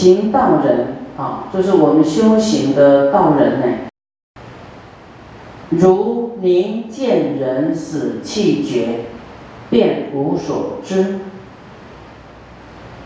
[0.00, 3.66] 行道人啊，就是我们修行的道人呢。
[5.68, 9.00] 如宁见人死气绝，
[9.68, 11.18] 便无所知；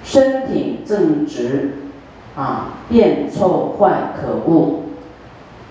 [0.05, 1.79] 身体正直，
[2.37, 4.85] 啊，便臭坏可恶；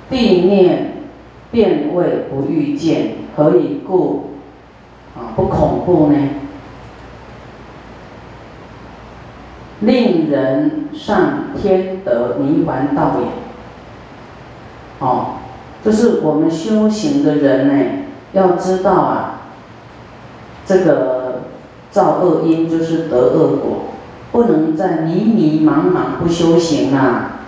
[0.09, 1.05] 地面
[1.51, 4.31] 便未不遇见，何以故？
[5.15, 6.17] 啊，不恐怖呢？
[9.79, 15.05] 令人上天得泥丸道也。
[15.05, 15.25] 哦。
[15.83, 19.41] 就是我们修行的人呢，要知道啊，
[20.65, 21.41] 这个
[21.91, 23.81] 造恶因就是得恶果，
[24.31, 27.39] 不能在迷迷茫茫不修行啊，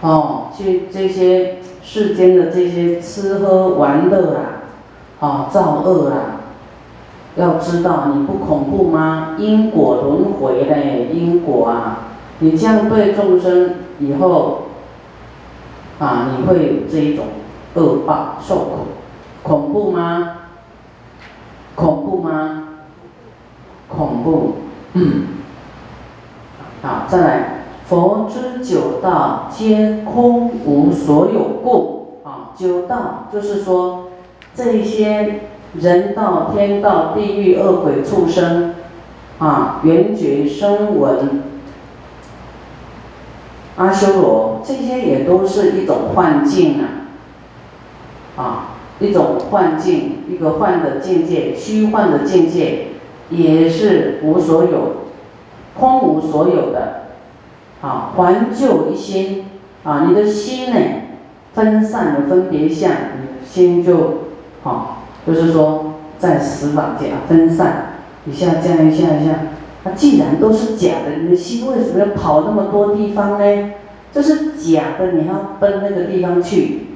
[0.00, 4.40] 哦，去这些世间的这些吃喝玩乐啊，
[5.18, 6.38] 哦，造恶啊，
[7.34, 9.34] 要知道你不恐怖吗？
[9.38, 12.09] 因果轮回嘞，因果啊，
[12.40, 14.62] 你这样对众生以后，
[15.98, 17.24] 啊，你会有这一种。
[17.72, 18.76] 恶报受苦，
[19.44, 20.38] 恐怖吗？
[21.76, 22.64] 恐怖吗？
[23.86, 24.54] 恐怖。
[24.94, 25.22] 嗯。
[26.82, 27.64] 好，再来。
[27.86, 32.20] 佛之九道皆空无所有故。
[32.24, 34.08] 啊，九道就是说，
[34.52, 35.42] 这些
[35.74, 38.74] 人道、天道、地狱、恶鬼、畜生，
[39.38, 41.42] 啊，缘觉、声闻、
[43.80, 46.84] 阿修罗，这些也都是一种幻境啊。
[48.36, 52.88] 啊，一种幻境，一个幻的境界，虚幻的境界，
[53.30, 55.06] 也是无所有，
[55.78, 57.04] 空无所有的。
[57.80, 59.46] 啊，还旧一心，
[59.82, 60.76] 啊，你的心呢，
[61.54, 63.94] 分散的分别相，你的心就，
[64.62, 67.94] 啊，就是说在十法界啊分散，
[68.26, 69.36] 一下这样一下一下，
[69.84, 73.70] 那既然都是假的，你的心为什么要跑那么多地方呢？
[74.12, 76.86] 这是假的，你要奔那个地方去。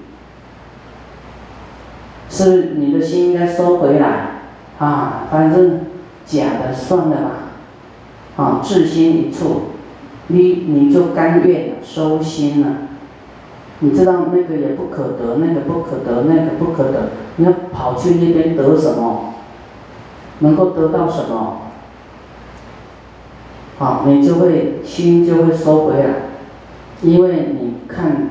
[2.28, 4.40] 是你的心应该收回来，
[4.78, 5.80] 啊，反正
[6.27, 9.62] 假的算了吧，啊，至心一处，
[10.27, 12.68] 你你就甘愿收心了。
[13.80, 19.34] 你知道那个也不可得，那个不可得，那个不可得，你要跑去那边得什么？
[20.40, 21.58] 能够得到什么？
[23.79, 26.14] 好，你就会心就会收回来，
[27.02, 28.29] 因为你看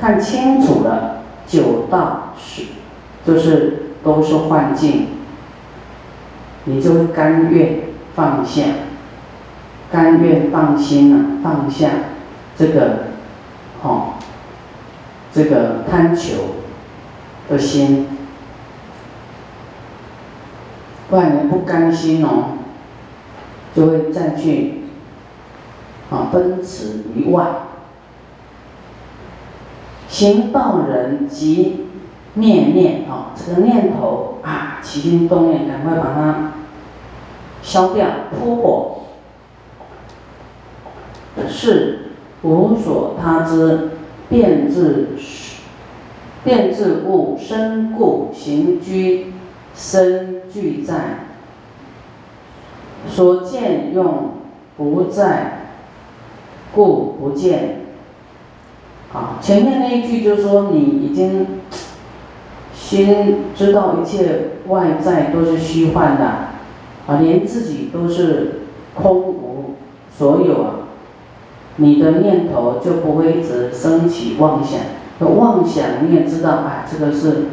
[0.00, 2.64] 看清楚了九道是。
[3.26, 5.08] 就是都是幻境，
[6.64, 7.80] 你就会甘愿
[8.14, 8.62] 放下，
[9.92, 11.90] 甘愿放心了，放下
[12.56, 13.08] 这个，
[13.82, 14.14] 哦，
[15.30, 16.54] 这个贪求
[17.50, 18.06] 的心，
[21.10, 22.57] 不然你不甘心哦，
[23.78, 24.80] 就会再去，
[26.10, 27.46] 啊，奔驰于外，
[30.08, 31.84] 行道人即。
[32.34, 36.52] 念念啊，这个念头啊，起心动念，赶快把它
[37.62, 38.94] 消掉，扑火。
[41.48, 42.10] 是
[42.42, 43.90] 无所他知，
[44.28, 45.08] 变自
[46.44, 49.32] 变自故身故行居
[49.74, 51.27] 身俱在，
[53.08, 54.32] 所见用
[54.76, 55.70] 不在，
[56.74, 57.80] 故不见。
[59.10, 61.46] 好，前面那一句就是说你已经。
[62.80, 66.24] 心知道一切外在都是虚幻的，
[67.06, 68.62] 啊，连自己都是
[68.94, 69.74] 空无
[70.16, 70.74] 所有啊，
[71.76, 74.80] 你的念头就不会一直升起妄想。
[75.36, 77.48] 妄想你也知道，啊，这个是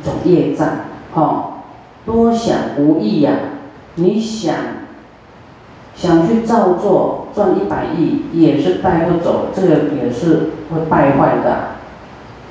[0.00, 0.68] 一种业障，
[1.12, 1.62] 哈，
[2.04, 3.32] 多想无益呀。
[3.96, 4.54] 你想
[5.94, 11.76] 想去照做赚一百亿，也是带不走，这个也是会败坏的。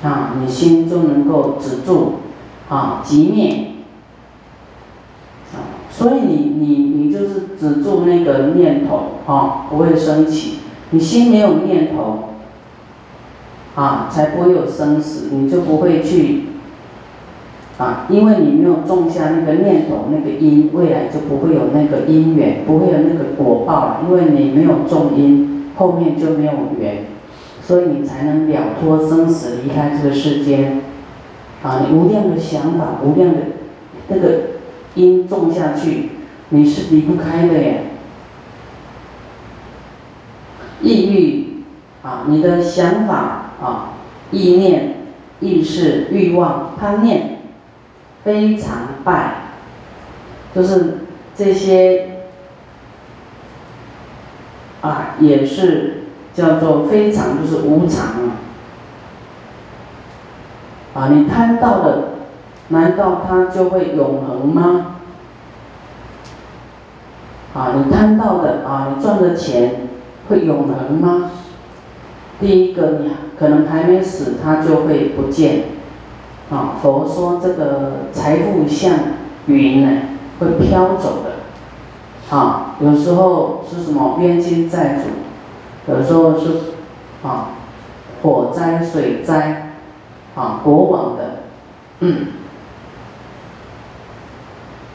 [0.02, 2.16] 啊，你心中能够止住，
[2.68, 3.72] 啊，即灭，
[5.54, 10.58] 啊，所以你你你就是止住那个念头，啊，不会升起。
[10.90, 12.34] 你心没有念头，
[13.74, 16.48] 啊，才不会有生死，你就不会去，
[17.78, 27.04] 啊，因为你没有种下那个念头，那个因，未来就不会有那个因缘，不会有那个果报了，因为你没有种因，后面就没有缘。
[27.62, 30.82] 所以你才能了脱生死，离开这个世间，
[31.64, 31.84] 啊！
[31.84, 33.38] 你无量的想法，无量的
[34.06, 34.28] 那个
[34.94, 36.10] 因种下去，
[36.50, 37.82] 你是离不开的耶。
[40.80, 41.64] 抑郁
[42.02, 43.94] 啊，你的想法啊，
[44.30, 44.94] 意念、
[45.40, 47.35] 意识、欲望、贪念，
[48.26, 49.52] 非常败，
[50.54, 50.98] 就是
[51.34, 52.10] 这些。
[54.82, 58.06] 啊，也是叫做非常就是无常
[60.94, 62.10] 啊，你贪到的，
[62.68, 64.96] 难道它就会永恒吗？
[67.52, 69.88] 啊，你贪到的啊，你赚的钱
[70.28, 71.32] 会永恒吗？
[72.38, 75.64] 第一个，你可能还没死，它就会不见。
[76.50, 78.94] 啊，佛说这个财富像
[79.46, 80.02] 云呢，
[80.38, 81.36] 会飘走的。
[82.36, 86.74] 啊，有时候是什么冤亲债主，有时候是
[87.22, 87.50] 啊
[88.22, 89.74] 火灾、水灾，
[90.34, 91.42] 啊国王的，
[92.00, 92.26] 嗯，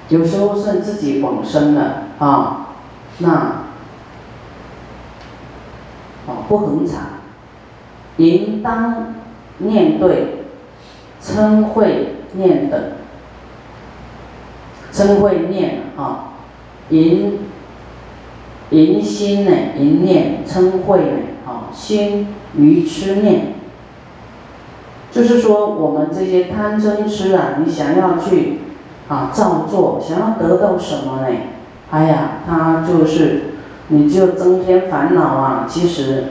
[0.10, 2.68] 有时候是自己往生了啊，
[3.20, 3.64] 那啊
[6.50, 7.02] 不恒常，
[8.18, 9.14] 应当
[9.58, 10.41] 面对。
[11.22, 12.94] 称会念的，
[14.92, 16.34] 称会念啊，
[16.90, 17.40] 淫
[18.72, 22.28] 淫心呢，淫念称会呢啊，心
[22.58, 23.54] 愚痴念，
[25.12, 28.60] 就是说我们这些贪嗔痴啊，你想要去
[29.08, 31.38] 啊造作，想要得到什么呢？
[31.92, 33.56] 哎呀，他就是
[33.90, 36.28] 你就增添烦恼啊，其实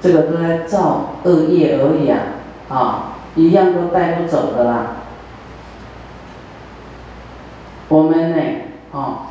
[0.00, 2.18] 这个都在造恶业而已啊
[2.68, 3.10] 啊。
[3.36, 4.96] 一样都带不走的啦。
[7.88, 8.36] 我们呢，
[8.92, 9.26] 啊，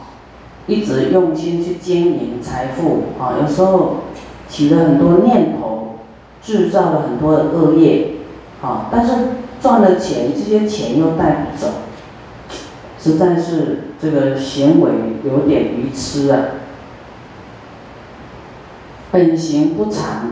[0.67, 4.03] 一直用心去经营财富，啊，有时候
[4.47, 6.00] 起了很多念头，
[6.41, 8.15] 制造了很多的恶业，
[8.61, 9.13] 啊，但是
[9.61, 11.67] 赚了钱，这些钱又带不走，
[13.00, 14.91] 实在是这个行为
[15.23, 16.39] 有点愚痴啊。
[19.11, 20.31] 本行不常。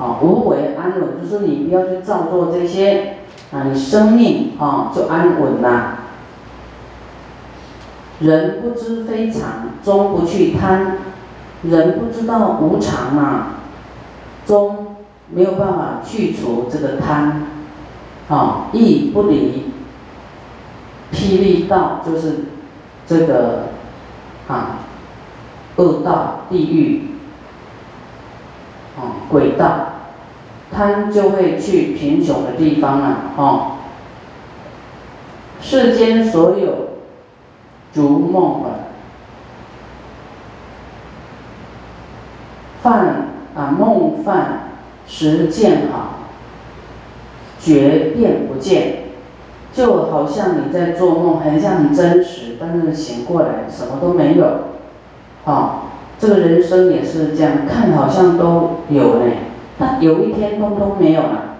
[0.00, 3.16] 啊，无为安稳，就是你不要去造作这些，
[3.52, 5.98] 啊，你生命啊就安稳啦。
[8.20, 10.96] 人不知非常，终不去贪；
[11.62, 13.56] 人不知道无常啊，
[14.46, 14.96] 终
[15.28, 17.42] 没有办法去除这个贪。
[18.30, 19.72] 啊，亦不离
[21.12, 22.44] 霹雳道，就是
[23.06, 23.64] 这个
[24.48, 24.78] 啊
[25.76, 27.02] 恶道、地狱。
[28.96, 29.89] 啊，鬼道，
[30.72, 33.72] 贪就会去贫穷的地方了，哦。
[35.60, 36.90] 世间所有
[37.92, 38.70] 逐梦耳，
[42.82, 44.70] 犯啊梦犯
[45.06, 46.20] 实见好，
[47.60, 49.04] 绝变不见，
[49.72, 54.46] 就好像你在做梦，很像很真实，但是醒过来什么都没有，
[55.44, 55.82] 啊。
[56.18, 59.32] 这个人生也是这样，看好像都有呢，
[59.80, 61.56] 但有一天通通没有了。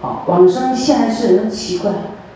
[0.00, 1.90] 好，往生下一世人奇怪，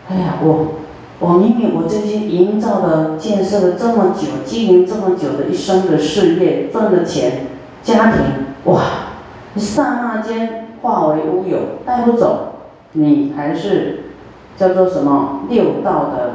[0.09, 0.75] 哎呀，我
[1.19, 7.47] 我明明我这些营造的、建设了这么久、经营这么久的一生的事业，赚的钱、
[7.81, 8.21] 家庭，
[8.65, 8.81] 哇，
[9.53, 12.55] 你刹那间化为乌有，带不走，
[12.91, 14.11] 你还是
[14.57, 16.33] 叫做什么六道的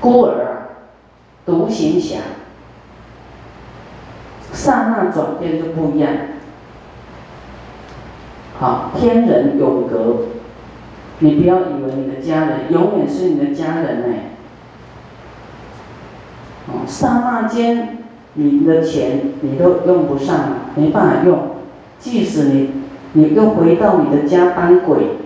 [0.00, 0.68] 孤儿、
[1.44, 2.18] 独行侠。
[4.52, 6.10] 刹那转变就不一样。
[8.62, 10.18] 好，天人永隔，
[11.18, 14.16] 你不要以为你的家人永远是你的家人呢。
[16.68, 17.98] 哦，刹那间，
[18.34, 20.36] 你的钱你都用不上，
[20.76, 21.56] 没办法用。
[21.98, 22.70] 即使你，
[23.14, 25.16] 你又回到你的家当鬼，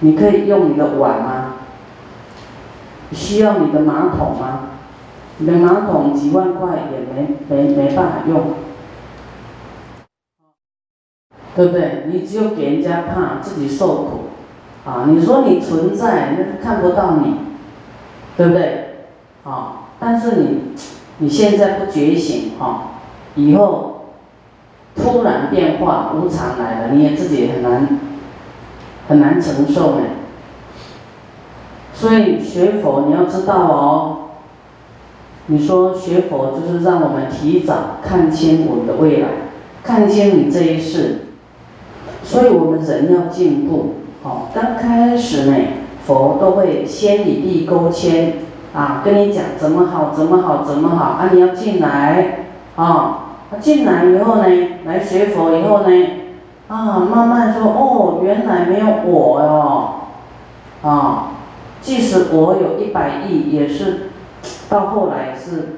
[0.00, 1.54] 你可以用你的碗吗？
[3.10, 4.68] 需要你的马桶吗？
[5.38, 8.38] 你的马桶几万块也没没没办法用，
[11.54, 12.04] 对不对？
[12.10, 14.20] 你只有给人家怕自己受苦，
[14.84, 17.36] 啊，你说你存在，那看不到你，
[18.36, 18.96] 对不对？
[19.44, 20.60] 啊，但是你
[21.18, 22.92] 你现在不觉醒，哈，
[23.34, 24.06] 以后
[24.96, 27.98] 突然变化无常来了，你也自己很难
[29.08, 30.02] 很难承受呢。
[31.92, 34.18] 所以学佛你要知道哦。
[35.46, 39.28] 你说学佛就是让我们提早看清我们的未来，
[39.82, 41.31] 看清你这一世，
[42.32, 43.96] 所以我们人要进步。
[44.22, 45.54] 哦，刚开始呢，
[46.06, 48.38] 佛都会先以地勾牵，
[48.74, 52.46] 啊，跟你讲怎么好，怎么好，怎么好，啊，你要进来，
[52.76, 54.44] 啊，进来以后呢，
[54.86, 56.06] 来学佛以后呢，
[56.68, 61.32] 啊，慢慢说，哦，原来没有我哟，啊，
[61.82, 64.08] 即使我有一百亿，也是。
[64.68, 65.76] 到后来是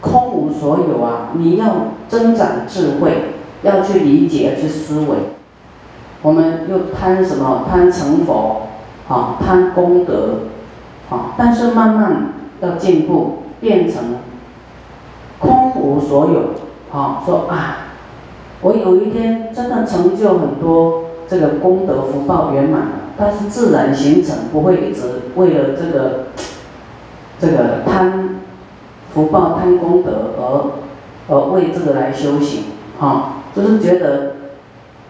[0.00, 1.28] 空无所有啊！
[1.34, 1.66] 你要
[2.08, 3.29] 增长智慧，
[3.62, 5.16] 要去理解，去思维。
[6.22, 7.66] 我们又贪什么？
[7.70, 8.68] 贪成佛，
[9.08, 10.40] 啊，贪功德，
[11.08, 14.16] 啊，但是慢慢要进步，变成
[15.38, 16.00] 空无。
[16.00, 17.76] 所有，啊，说啊，
[18.62, 25.02] 我有一天真的成就很多这个功德福报圆满了，但是自然形成，不会一直
[25.36, 26.26] 为了这个
[27.38, 28.40] 这个贪
[29.14, 30.64] 福报、贪功德而
[31.28, 32.64] 而为这个来修行，
[33.00, 34.36] 啊，就是觉得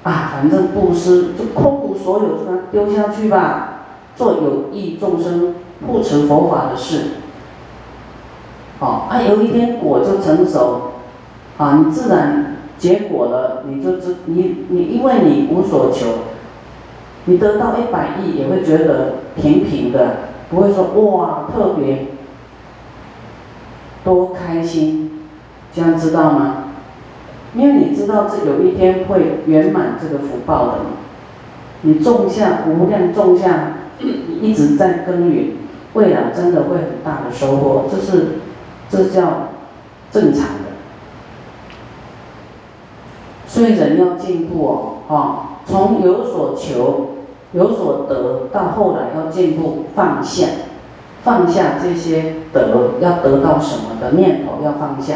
[0.03, 3.83] 啊，反正布施就空无所有，就把它丢下去吧，
[4.17, 5.55] 做有益众生、
[5.87, 7.01] 护持佛法的事。
[8.79, 10.93] 哦，啊，有一天果就成熟，
[11.59, 16.07] 啊，你自然结果了，你就知你你因为你无所求，
[17.27, 20.17] 你得到一百亿也会觉得平平的，
[20.49, 22.07] 不会说哇特别
[24.03, 25.29] 多开心，
[25.75, 26.60] 这样知道吗？
[27.55, 30.75] 因为你知道这有一天会圆满这个福报的，
[31.83, 33.73] 你种下无量种下，
[34.41, 35.57] 一直在耕耘，
[35.95, 38.27] 未来真的会很大的收获，这是。
[38.93, 39.51] 这叫
[40.11, 40.73] 正常的，
[43.47, 47.11] 所以人要进步哦，哈，从有所求、
[47.53, 50.45] 有所得到后来要进步放下，
[51.23, 55.15] 放下这些得要得到什么的念头要放下。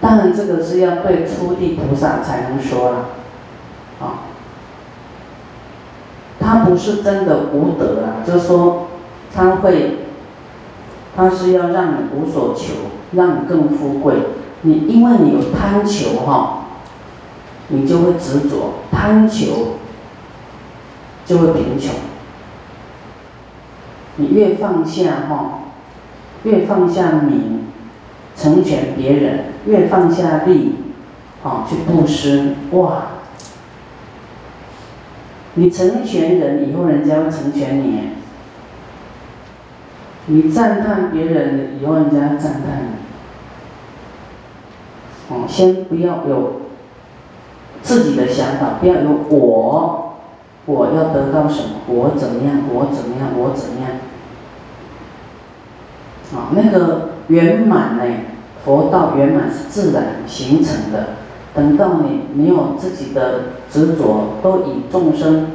[0.00, 2.96] 当然，这个是要对初地菩萨才能说了，
[4.00, 4.24] 啊，
[6.38, 8.88] 他不是真的无德啊，就是说
[9.34, 9.96] 他会。
[11.16, 12.72] 他是要让你无所求，
[13.12, 14.14] 让你更富贵。
[14.62, 16.66] 你因为你有贪求哈，
[17.66, 19.78] 你就会执着，贪求
[21.26, 21.92] 就会贫穷。
[24.16, 25.58] 你越放下哈，
[26.44, 27.59] 越放下名，
[28.36, 30.76] 成全别人，越放下力，
[31.42, 33.02] 啊，去布施哇！
[35.54, 38.10] 你成全人以后，人家会成全你。
[40.26, 43.00] 你赞叹别人，以后人家赞叹你。
[45.28, 46.60] 哦，先不要有
[47.82, 50.14] 自己的想法，不要有我，
[50.66, 53.90] 我要得到什么，我怎么样，我怎么样，我怎么样。
[56.32, 58.04] 啊，那个圆满呢？
[58.62, 61.16] 佛道圆满是自然形成的。
[61.54, 65.46] 等到你没有自己的执着，都以众生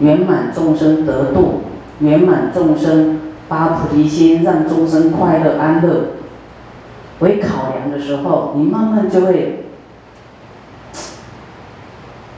[0.00, 1.62] 圆满众生得度，
[2.00, 3.20] 圆满众生。
[3.50, 6.10] 发菩提心，让众生快乐安乐
[7.18, 9.64] 为考量的时候，你慢慢就会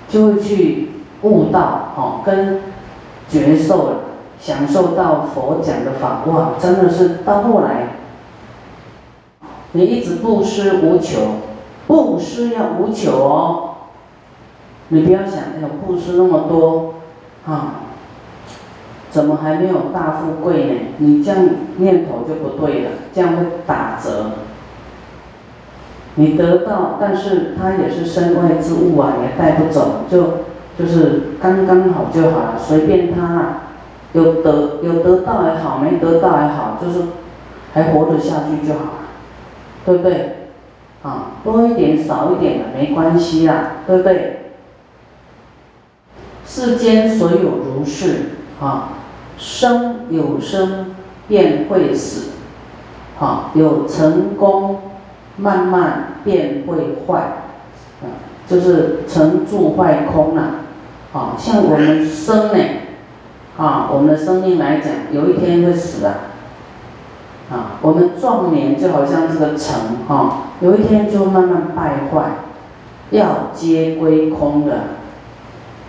[0.09, 2.61] 就会去悟道，哦，跟
[3.29, 3.97] 觉受了，
[4.41, 7.89] 享受到佛讲的法，哇，真的是到后来，
[9.73, 11.19] 你一直布施无求，
[11.87, 13.71] 布施要无求哦，
[14.89, 16.95] 你不要想那种布施那么多，
[17.47, 17.81] 啊。
[19.11, 20.73] 怎么还没有大富贵呢？
[20.97, 21.45] 你这样
[21.77, 24.31] 念头就不对了，这样会打折。
[26.15, 30.23] 你得到，但是它也是身外之物啊，也带不走，就
[30.79, 33.65] 就是刚刚好就好了，随便它，
[34.15, 37.09] 有得有得到也好，没得到也好，就是
[37.75, 38.81] 还活得下去就好，
[39.85, 40.37] 对不对？
[41.03, 44.39] 啊，多一点少一点的没关系啦，对不对？
[46.47, 48.17] 世间所有如是
[48.61, 48.91] 啊。
[49.39, 50.95] 生有生，
[51.27, 52.33] 便会死，
[53.17, 54.79] 好有成功，
[55.37, 57.19] 慢慢便会坏，
[58.03, 58.07] 啊，
[58.47, 60.43] 就是成住坏空了，
[61.13, 62.65] 啊，像我们生呢，
[63.57, 66.15] 啊，我们的生命来讲，有一天会死啊，
[67.53, 72.31] 啊，我们壮年就好像这个城，哈，有一天就慢慢败坏，
[73.11, 74.79] 要皆归空的，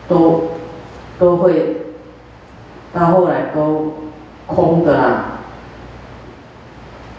[0.07, 0.43] 都
[1.17, 1.79] 都会。
[2.93, 3.93] 到后来都
[4.45, 5.25] 空的啦，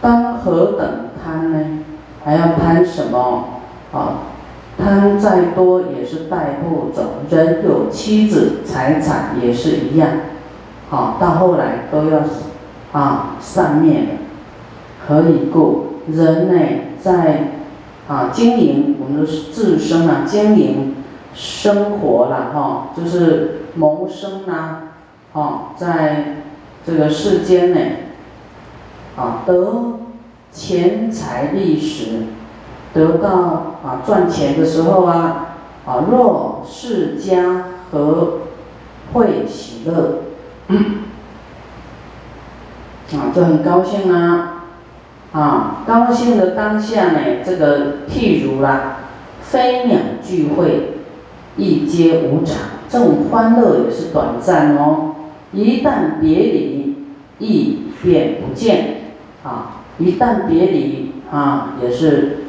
[0.01, 1.81] 当何等贪呢？
[2.25, 3.45] 还要贪什么？
[3.93, 4.19] 啊，
[4.79, 7.25] 贪再多也是带不走。
[7.29, 10.11] 人有妻子财产也是一样，
[10.91, 12.21] 好，到后来都要
[12.93, 14.24] 啊散灭的。
[15.07, 15.87] 何以故？
[16.07, 16.61] 人呢，
[17.01, 17.61] 在
[18.07, 20.97] 啊经营我们的自身啊，经营
[21.35, 24.83] 生活了哈，就是谋生啊。
[25.33, 26.43] 哦，在
[26.87, 27.81] 这个世间呢，
[29.17, 29.99] 啊，得
[30.53, 32.27] 钱财利时，
[32.93, 35.57] 得到啊赚钱的时候啊，
[35.87, 38.41] 啊若世家和
[39.13, 40.21] 会喜乐，
[43.13, 44.54] 啊就很高兴啊，
[45.35, 48.99] 啊高兴的当下呢，这个譬如啦，
[49.43, 51.01] 飞鸟聚会，
[51.57, 52.57] 一皆无常，
[52.89, 55.17] 这种欢乐也是短暂哦。
[55.53, 56.97] 一旦别离，
[57.39, 59.83] 亦便不见，啊！
[59.99, 62.45] 一旦别离，啊，也是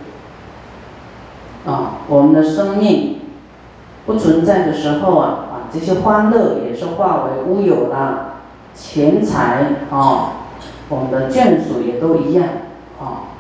[1.66, 3.18] 啊，我们的生命
[4.06, 8.36] 不存在的时候啊，啊，这些欢乐也是化为乌有了，
[8.76, 10.34] 钱财啊，
[10.90, 12.48] 我们的眷属也都一样
[13.00, 13.36] 啊，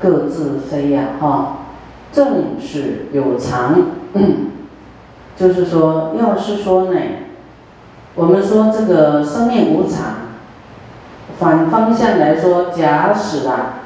[0.00, 1.58] 各自飞呀，哈，
[2.12, 3.74] 正是有常，
[5.36, 7.00] 就是说，要是说呢，
[8.14, 10.26] 我们说这个生命无常。
[11.38, 13.80] 反方向来说，假使啊，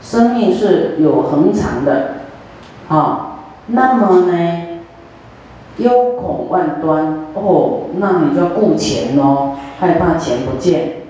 [0.00, 2.14] 生命是有恒常的，
[2.88, 4.80] 啊，那么呢，
[5.78, 11.01] 忧恐万端哦，那你就要顾钱哦，害怕钱不见，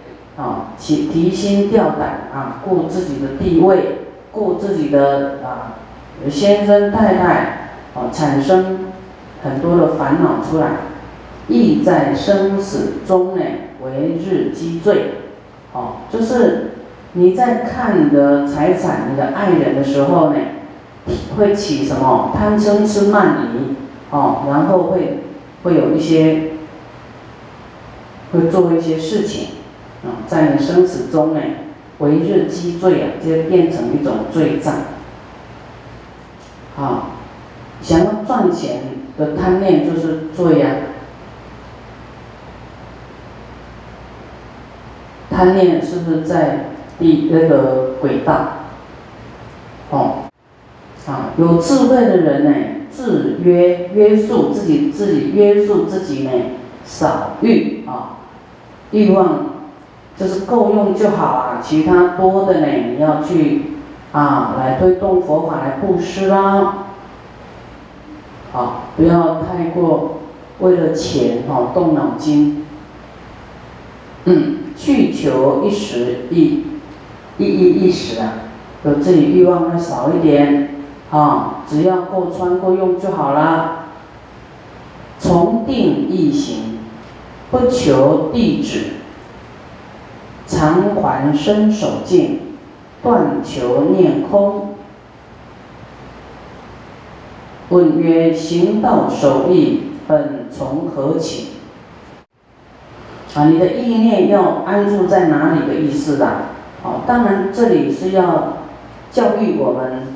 [0.42, 5.78] 啊，提提心吊胆啊，顾自己的地位，顾自己的啊
[6.28, 8.92] 先生太太，啊，产生
[9.44, 10.68] 很多的烦恼出来，
[11.46, 13.42] 意在生死中呢，
[13.84, 15.12] 为日积罪。
[15.72, 16.72] 哦，就是
[17.12, 20.36] 你在看你的财产、你的爱人的时候呢，
[21.36, 23.76] 会起什么贪嗔痴慢疑，
[24.10, 25.20] 哦，然后会
[25.62, 26.50] 会有一些
[28.32, 29.48] 会做一些事情，
[30.04, 31.40] 啊，在你生死中呢，
[31.98, 34.74] 为日积罪啊，就变成一种罪障。
[36.76, 37.10] 啊，
[37.80, 38.82] 想要赚钱
[39.16, 40.68] 的贪念就是罪呀。
[45.30, 48.48] 贪念是不是在第那个轨道？
[49.90, 50.24] 哦，
[51.06, 52.54] 啊，有智慧的人呢，
[52.94, 56.30] 制约约束自己，自己约束自己呢，
[56.84, 58.18] 少欲啊，
[58.90, 59.51] 欲望
[60.16, 63.72] 就是够用就好啊，其他多的呢，你要去
[64.12, 66.86] 啊，来推动佛法来布施啦，
[68.52, 70.18] 好，不要太过
[70.60, 72.64] 为了钱哦动脑筋，
[74.24, 74.58] 嗯。
[74.74, 76.64] 去求一时一，
[77.36, 78.32] 一一一时啊，
[78.84, 80.76] 有自己欲望要少一点，
[81.10, 83.84] 啊，只要够穿够用就好了。
[85.18, 86.78] 从定易行，
[87.50, 88.94] 不求地址，
[90.52, 92.40] 常还身守静，
[93.02, 94.74] 断求念空。
[97.70, 101.52] 问曰：行道守义，本从何起？
[103.34, 106.50] 啊，你的意念要安住在哪里的意思啦？
[106.84, 108.58] 哦，当然这里是要
[109.10, 110.08] 教育我们，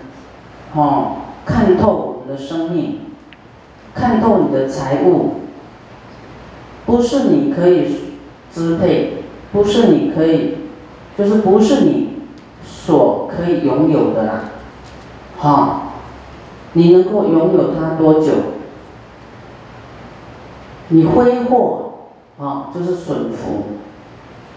[0.75, 3.01] 哦，看透我们的生命，
[3.94, 5.37] 看透你的财物，
[6.85, 8.01] 不是你可以
[8.53, 9.15] 支配，
[9.57, 10.59] 不是你可以，
[11.16, 12.11] 就是不是你
[12.62, 14.40] 所可以拥有的啦，
[15.38, 15.83] 哈，
[16.75, 18.33] 你能够拥有它多久？
[20.88, 21.83] 你挥霍。
[22.38, 23.62] 啊，就是损福，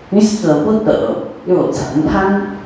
[0.09, 2.57] 你舍不得又成贪，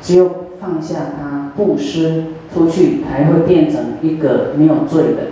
[0.00, 2.24] 只有放下它，布施
[2.54, 5.22] 出去，才会变成一个没有罪的，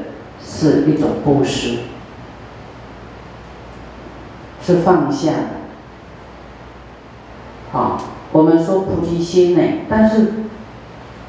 [0.45, 1.79] 是一种布施，
[4.69, 5.49] 是放下的。
[7.73, 7.97] 好，
[8.33, 10.35] 我们说菩提心呢，但是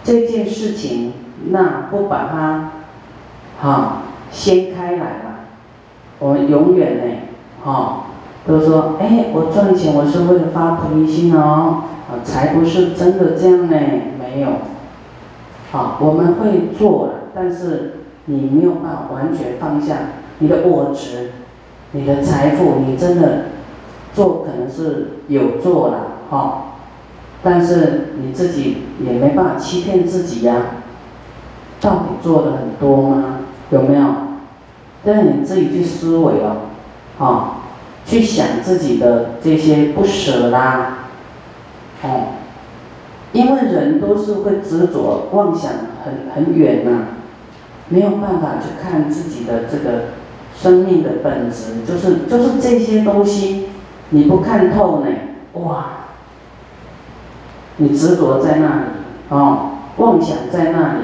[0.04, 1.13] 这件事情，
[1.49, 2.71] 那不把它，
[3.62, 5.45] 哈，掀开来了。
[6.19, 7.15] 我们永远呢，
[7.63, 8.08] 哈，
[8.45, 11.84] 都说，哎，我赚钱我是为了发菩提心哦，
[12.25, 13.78] 才不是真的这样呢，
[14.19, 14.49] 没有，
[15.71, 19.95] 好，我们会做了，但是你没有办法完全放下
[20.39, 21.32] 你的我执，
[21.91, 23.45] 你的财富，你真的
[24.13, 25.97] 做可能是有做了，
[26.30, 26.63] 哈，
[27.41, 30.56] 但是你自己也没办法欺骗自己呀，
[31.82, 33.39] 到底做的很多吗？
[33.71, 34.06] 有没有？
[35.04, 36.58] 但是你自己去思维哦，
[37.17, 37.62] 啊，
[38.06, 41.08] 去想自己的这些不舍啦，
[42.04, 42.34] 哦，
[43.32, 45.71] 因为人都是会执着妄想
[46.04, 47.06] 很很远呐，
[47.88, 50.06] 没有办法去看自己的这个
[50.62, 53.67] 生命的本质，就是就是这些东西，
[54.10, 55.08] 你不看透呢，
[55.54, 55.86] 哇，
[57.78, 58.84] 你执着在那里，
[59.30, 61.00] 哦，妄想在那里，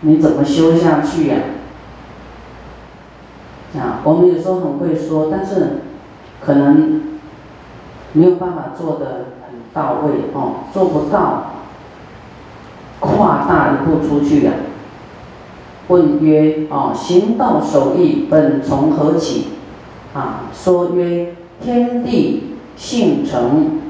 [0.00, 1.36] 你怎么修下去呀？
[3.76, 5.80] 啊，我们有时候很会说，但是
[6.40, 7.18] 可能
[8.14, 11.50] 没有办法做的很到位哦，做不到
[13.00, 14.52] 跨大一步出去呀。
[15.88, 19.48] 问曰：哦，行道守义本从何起？
[20.14, 23.80] 啊，说曰：天地性成，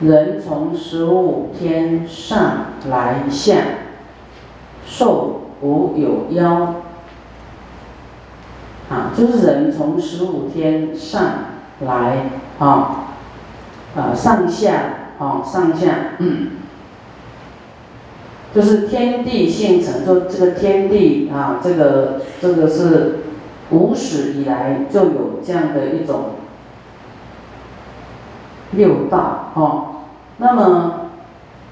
[0.00, 3.56] 人从十五天上来下，
[4.86, 6.74] 受无有妖。
[8.90, 11.22] 啊，就是人从十五天上
[11.80, 13.06] 来啊，
[13.96, 14.82] 啊上下
[15.18, 16.48] 啊，上下，嗯，
[18.54, 23.20] 就是天地性成，就这个天地啊，这个这个是
[23.70, 26.26] 无始以来就有这样的一种
[28.72, 29.86] 六道哦。
[30.36, 31.10] 那么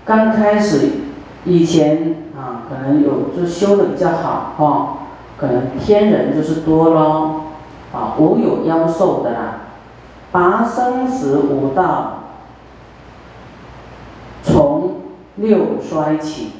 [0.05, 0.89] 刚开始
[1.45, 4.89] 以前啊，可能有就修的比较好哦，
[5.37, 7.43] 可能天人就是多咯，
[7.93, 9.59] 啊，无有妖兽的啦，
[10.33, 12.19] 拔生死五道。
[14.45, 14.97] 从
[15.37, 16.51] 六衰起，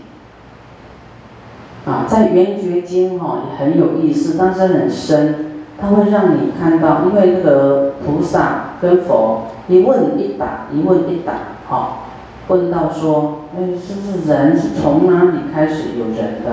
[1.85, 11.33] 啊，在《圆觉经》哈也很有意思，但是很深，它会让你看到，因为那个菩萨跟佛一问一答，一问一答，
[11.69, 11.99] 哈，
[12.47, 16.53] 问到说，哎，是不是人是从哪里开始有人的？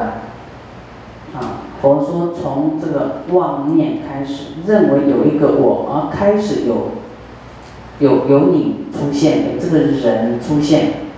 [1.37, 6.87] 啊，佛说从这个妄念开始，认为有一个我，而开始有
[7.99, 11.08] 有有你出现，有这个人出现。